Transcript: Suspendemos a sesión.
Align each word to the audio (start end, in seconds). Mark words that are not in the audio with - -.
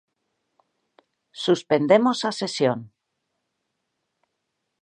Suspendemos 1.43 2.19
a 2.29 2.31
sesión. 2.39 2.79